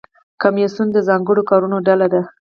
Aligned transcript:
کمیسیون 0.41 0.87
د 0.93 0.97
ځانګړو 1.07 1.47
کارونو 1.49 1.77
ډله 1.87 2.07
ده 2.13 2.21